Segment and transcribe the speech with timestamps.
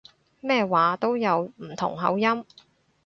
[0.39, 2.43] 咩話都有唔同口音